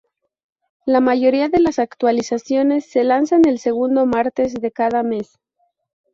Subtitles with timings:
[0.87, 5.37] La mayoría de las actualizaciones se lanzan el segundo martes de cada mes.